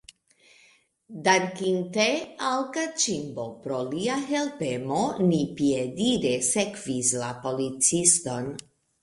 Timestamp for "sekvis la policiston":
6.49-8.51